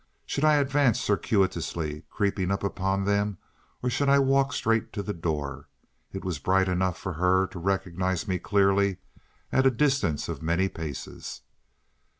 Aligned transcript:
Should 0.25 0.43
I 0.43 0.55
advance 0.55 0.99
circuitously, 0.99 2.05
creeping 2.09 2.49
upon 2.49 3.05
them, 3.05 3.37
or 3.83 3.91
should 3.91 4.09
I 4.09 4.17
walk 4.17 4.51
straight 4.51 4.91
to 4.93 5.03
the 5.03 5.13
door? 5.13 5.67
It 6.11 6.25
was 6.25 6.39
bright 6.39 6.67
enough 6.67 6.97
for 6.97 7.13
her 7.13 7.45
to 7.45 7.59
recognize 7.59 8.27
me 8.27 8.39
clearly 8.39 8.97
at 9.51 9.67
a 9.67 9.69
distance 9.69 10.27
of 10.27 10.41
many 10.41 10.69
paces. 10.69 11.41